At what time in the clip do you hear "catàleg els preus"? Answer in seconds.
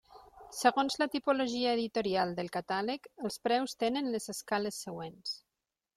2.57-3.77